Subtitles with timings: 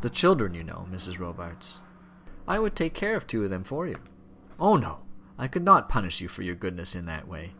[0.00, 1.20] The children, you know, Mrs.
[1.20, 1.78] Robarts."
[2.48, 3.96] "I would take care of two of them for you."
[4.58, 5.02] "Oh, no;
[5.38, 7.54] I could not punish you for your goodness in that way.